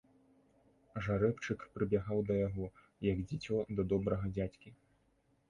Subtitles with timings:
[1.07, 2.65] Жарэбчык прыбягаў да яго,
[3.11, 4.69] як дзіцё да добрага дзядзькі.